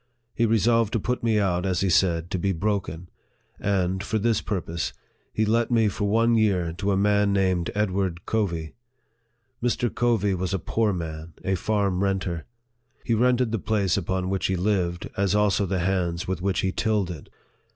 He 0.33 0.47
resolved 0.47 0.93
to 0.93 0.99
put 0.99 1.21
me 1.21 1.37
out, 1.37 1.63
as 1.63 1.81
he 1.81 1.89
said, 1.91 2.31
to 2.31 2.39
be 2.39 2.53
broken; 2.53 3.07
and, 3.59 4.03
for 4.03 4.17
this 4.17 4.41
purpose, 4.41 4.93
he 5.31 5.45
let 5.45 5.69
me 5.69 5.89
for 5.89 6.05
one 6.09 6.33
year 6.33 6.73
to 6.79 6.91
a 6.91 6.97
man 6.97 7.31
named 7.33 7.69
Ed 7.75 7.91
ward 7.91 8.25
Covey. 8.25 8.73
Mr. 9.61 9.93
Covey 9.93 10.33
was 10.33 10.55
a 10.55 10.57
poor 10.57 10.91
man, 10.91 11.33
a 11.45 11.53
farm 11.53 12.01
renter. 12.01 12.45
He 13.05 13.13
rented 13.13 13.51
the 13.51 13.59
place 13.59 13.95
upon 13.95 14.31
which 14.31 14.47
he 14.47 14.55
lived, 14.55 15.07
as 15.17 15.35
also 15.35 15.67
the 15.67 15.81
hands 15.81 16.27
with 16.27 16.41
which 16.41 16.61
he 16.61 16.71
tilled 16.71 17.11
it. 17.11 17.29